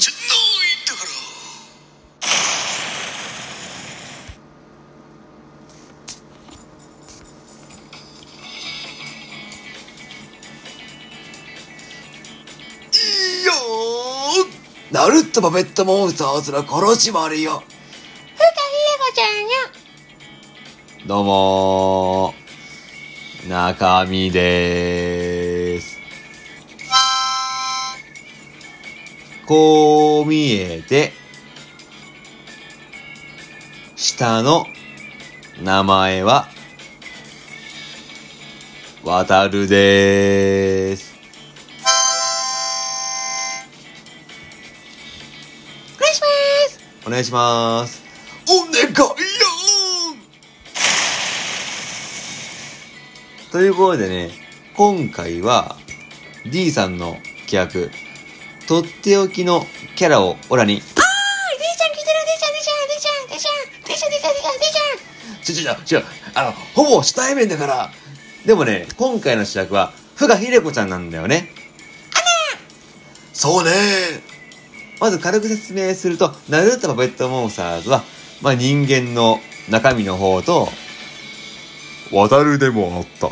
[0.00, 0.20] じゃない
[0.82, 1.08] んだから
[14.92, 17.10] ナルットットモンスターズの殺し
[17.42, 17.50] よ。
[17.52, 17.70] ふかひ
[18.94, 19.48] えこちゃんよ。
[21.06, 22.34] どうも
[23.48, 25.05] 中身でーす。
[29.46, 31.12] こう見えて、
[33.94, 34.66] 下の
[35.62, 36.48] 名前は、
[39.04, 41.14] 渡るでーす。
[45.96, 46.26] お願いしま
[46.68, 47.06] す。
[47.06, 48.02] お願いします。
[48.48, 49.16] お願いよ
[53.52, 54.30] ということでね、
[54.74, 55.76] 今回は
[56.44, 57.16] D さんの
[57.48, 58.05] 企画、
[58.66, 59.64] とっておきの
[59.94, 60.74] キャラをオラに。
[60.74, 65.06] あーでちゃん来てるでちゃんでちゃんでちゃんでちゃんでちゃんでちゃんでちゃん
[65.44, 66.00] ちょちょちょ、
[66.34, 67.90] あの、ほぼ主体面だから。
[68.44, 71.52] でもね、今回の主役は、ふがひれこちゃんなんだよね。
[72.12, 72.60] あら
[73.32, 73.70] そうね
[74.98, 78.02] まず軽く説明すると、ナルートパペットモンスターズは、
[78.42, 80.68] まあ人間の中身の方と、
[82.12, 83.30] 渡るでもあった。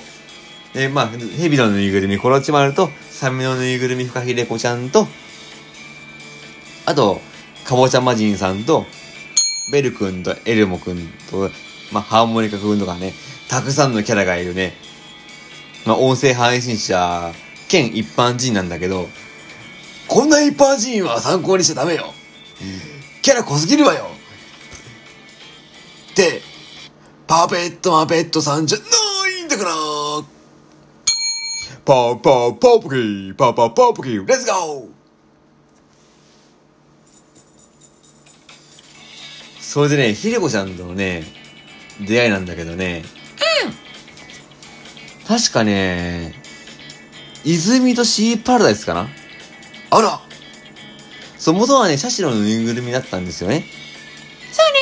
[0.75, 5.07] えー、まあ、蛇のぬいぐるみ、コロチマルと、サメのぬいぐるみ、フカヒレコちゃんと、
[6.87, 7.21] あと、
[7.65, 8.85] カボチャマジンさんと、
[9.73, 11.51] ベル君とエルモ君と、
[11.93, 13.15] まあ、ハーモニカ君とかね、
[13.49, 14.75] たくさんのキャラがいるね。
[15.87, 17.33] まあ、音声配信者、
[17.69, 19.09] 兼一般人なんだけど、
[20.09, 22.13] こんな一般人は参考にしちゃダメよ。
[23.23, 24.11] キャラ濃すぎるわよ。
[26.15, 26.43] で、
[27.27, 28.85] パペットマペットさんじゃな
[29.41, 29.71] いんだから。
[31.85, 35.04] パーパーパープキー、パーパーパープキー、レッツゴー
[39.75, 41.25] それでね、ひでこちゃんとのね、
[42.01, 43.03] 出会いなんだけどね。
[45.27, 46.33] 確かね、
[47.43, 49.09] 伊豆三津シーパラダイスかな？
[49.91, 50.21] あら
[51.39, 53.65] そう、元はね、シャシロのぬいぐるみだったんですよね。
[54.53, 54.79] そうね。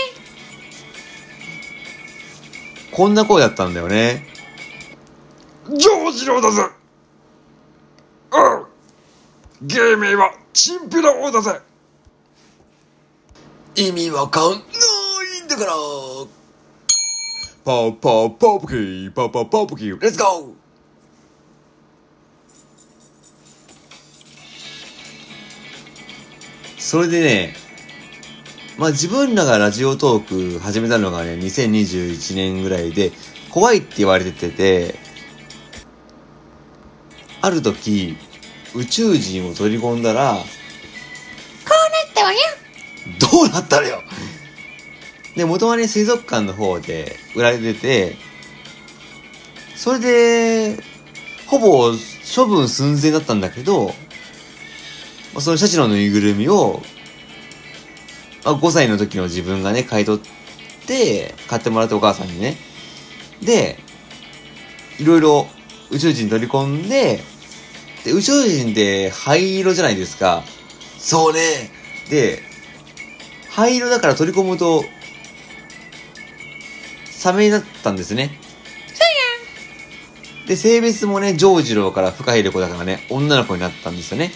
[2.91, 4.27] こんな声だったんだよね。
[5.75, 6.65] ジョージローだぜ
[8.31, 8.39] う
[9.65, 11.63] ん芸名はチンピラ王だぜ
[13.75, 14.63] 意味わかん
[15.53, 15.73] だから。
[17.65, 20.53] パーパーパープキー、パーパーパープキー、レッツゴー
[26.79, 27.55] それでね、
[28.79, 33.13] まあ自分らがラジオトーク始めたのがね、2021年ぐらいで、
[33.51, 34.95] 怖いって言われてて、
[37.43, 38.17] ある時、
[38.75, 41.69] 宇宙人を取り込んだら、こう
[42.07, 42.39] なったわよ。
[43.21, 44.03] どうなったのよ？
[45.37, 48.17] で、元はね、水族館の方で売られてて、
[49.77, 50.83] それで、
[51.47, 51.93] ほぼ
[52.35, 53.95] 処分寸前だったんだけど、
[55.39, 56.83] そのシャチのぬいぐるみを、
[58.45, 62.57] まあ、5歳の時の自分がね、買い取って、買ってもらってお母さんにね。
[63.43, 63.79] で、
[64.99, 65.47] いろいろ
[65.91, 67.21] 宇宙人取り込んで、
[68.05, 70.43] で、宇宙人って灰色じゃないですか。
[70.99, 71.71] そうね。
[72.11, 72.43] で、
[73.51, 74.85] 灰色だから取り込むと、
[77.23, 78.37] サメになったんですね。
[80.49, 84.33] で、性別もね、ジョージローから深いレコだからね、女の子になったんですよね。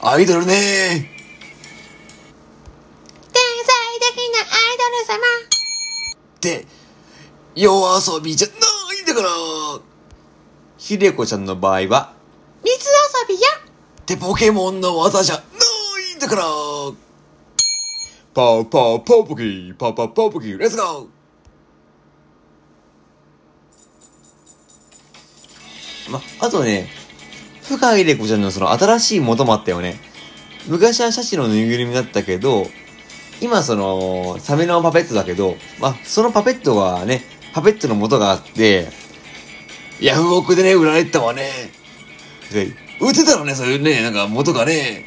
[0.00, 1.02] アイドルね天
[3.32, 5.18] 才的なアイドル様。
[6.36, 6.64] って、
[7.56, 9.28] 夜遊びじゃないんだから
[10.78, 12.12] ひでこちゃんの場合は、
[12.62, 12.72] 水
[13.28, 13.48] 遊びよ。
[14.02, 16.44] ってポケモンの技じゃないんだから
[18.38, 21.08] パーパーパーポキー、パーパーパーポキー、レッツゴー
[26.08, 26.86] ま、あとね、
[27.64, 29.96] フカヒレコちゃんのその新しい元もあったよね。
[30.68, 32.68] 昔はシャチのぬいぐるみだったけど、
[33.40, 37.22] 今その、サメのパペットだけど、まあ、そのパペットはね、
[37.52, 38.86] パペットの元があって、
[40.00, 41.50] ヤフオクでね、売られてたわね。
[42.52, 42.68] で
[43.00, 45.06] 売ってたのね、そういうね、なんか元がね。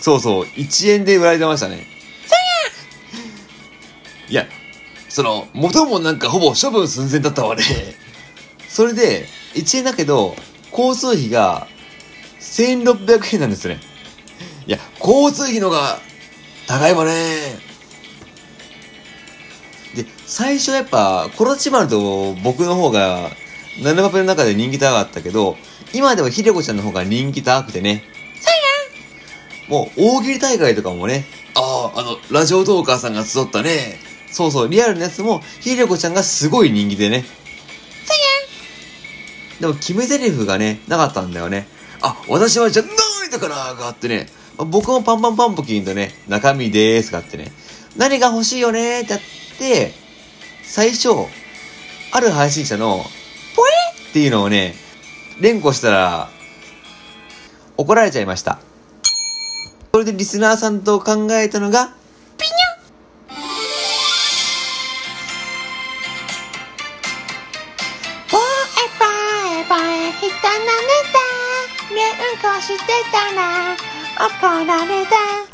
[0.00, 1.94] そうそう、1円で売られてましたね。
[5.14, 7.62] その、元もなんかほぼ処分寸前だったわね。
[8.68, 10.34] それで、1円だけど、
[10.76, 11.68] 交通費が
[12.40, 13.80] 1600円なんですよね。
[14.66, 16.00] いや、交通費のが
[16.66, 17.60] 高いわね。
[19.94, 23.30] で、最初やっぱ、コロチマルと僕の方が、
[23.84, 25.56] ナナパペの中で人気高かったけど、
[25.92, 28.02] 今ではひでこちゃんの方が人気高くてね。
[29.68, 31.24] もう、大喜利大会とかもね、
[31.54, 34.00] ああ、あの、ラジオトーカーさんが集ったね、
[34.34, 37.24] そうそう、リアルなやつも、ひでこちゃんがすごい人気でね。
[39.60, 41.68] でも、決め台詞がね、なかったんだよね。
[42.02, 44.26] あ、私はじゃないんだだからがあってね、
[44.58, 47.52] 僕もパンパンパンプキンとね、中身でーすがあってね、
[47.96, 49.20] 何が欲しいよねーってやっ
[49.58, 49.92] て、
[50.64, 51.10] 最初、
[52.10, 53.04] ある配信者の、
[53.54, 53.70] ポエ
[54.10, 54.74] っていうのをね、
[55.40, 56.30] 連呼したら、
[57.76, 58.58] 怒られちゃいました。
[59.92, 61.94] それでリスナーさんと考えたのが、
[70.24, 71.20] ボエボエ人のネタ
[71.94, 72.82] 連呼して
[73.12, 73.76] たら
[74.16, 75.53] 怒られた。